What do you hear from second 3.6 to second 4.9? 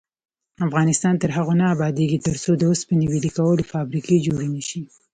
فابریکې جوړې نشي.